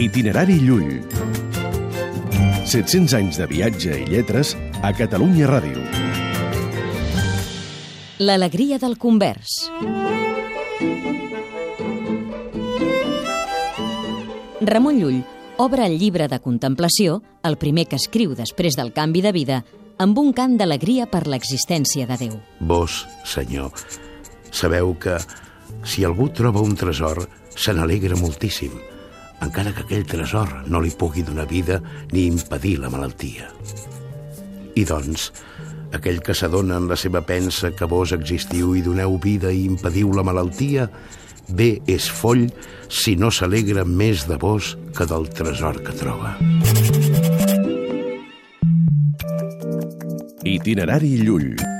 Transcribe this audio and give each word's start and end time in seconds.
Itinerari 0.00 0.54
Llull. 0.64 1.02
700 2.64 3.12
anys 3.18 3.36
de 3.36 3.44
viatge 3.50 3.98
i 4.00 4.06
lletres 4.08 4.54
a 4.80 4.94
Catalunya 4.96 5.44
Ràdio. 5.50 5.82
L'alegria 8.24 8.78
del 8.80 8.96
convers. 8.96 9.58
Ramon 14.64 15.02
Llull 15.02 15.18
obre 15.60 15.84
el 15.84 15.98
llibre 16.00 16.30
de 16.32 16.38
contemplació, 16.40 17.18
el 17.44 17.58
primer 17.60 17.84
que 17.90 17.98
escriu 18.00 18.32
després 18.38 18.78
del 18.80 18.94
canvi 18.96 19.20
de 19.20 19.34
vida, 19.36 19.58
amb 20.00 20.16
un 20.22 20.30
cant 20.32 20.56
d'alegria 20.56 21.10
per 21.12 21.26
l'existència 21.28 22.06
de 22.08 22.16
Déu. 22.22 22.38
Vos, 22.72 23.02
Senyor, 23.28 23.68
sabeu 24.48 24.94
que 24.96 25.18
si 25.84 26.08
algú 26.08 26.30
troba 26.32 26.64
un 26.64 26.72
tresor, 26.72 27.26
se 27.52 27.76
n'alegra 27.76 28.16
moltíssim, 28.16 28.72
encara 29.40 29.72
que 29.72 29.84
aquell 29.86 30.06
tresor 30.08 30.50
no 30.68 30.80
li 30.80 30.92
pugui 30.92 31.24
donar 31.26 31.48
vida 31.48 31.80
ni 32.12 32.26
impedir 32.28 32.78
la 32.80 32.90
malaltia. 32.92 33.48
I 34.76 34.84
doncs, 34.86 35.30
aquell 35.96 36.20
que 36.22 36.36
s'adona 36.36 36.78
en 36.78 36.88
la 36.90 36.98
seva 37.00 37.22
pensa 37.26 37.72
que 37.76 37.88
vos 37.88 38.12
existiu 38.16 38.76
i 38.76 38.84
doneu 38.84 39.18
vida 39.18 39.52
i 39.52 39.64
impediu 39.66 40.12
la 40.14 40.26
malaltia, 40.26 40.88
bé 41.48 41.80
és 41.90 42.06
foll 42.06 42.46
si 42.88 43.16
no 43.16 43.32
s'alegra 43.34 43.84
més 43.84 44.26
de 44.28 44.38
vos 44.38 44.76
que 44.96 45.08
del 45.08 45.28
tresor 45.34 45.82
que 45.82 45.96
troba. 45.98 46.36
Itinerari 50.44 51.18
Llull. 51.24 51.79